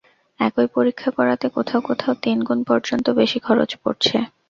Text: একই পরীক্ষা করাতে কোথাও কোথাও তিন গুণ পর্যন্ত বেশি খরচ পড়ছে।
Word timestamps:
একই 0.39 0.67
পরীক্ষা 0.75 1.09
করাতে 1.17 1.45
কোথাও 1.55 1.81
কোথাও 1.89 2.13
তিন 2.23 2.37
গুণ 2.47 2.59
পর্যন্ত 2.69 3.05
বেশি 3.19 3.39
খরচ 3.39 3.71
পড়ছে। 3.83 4.17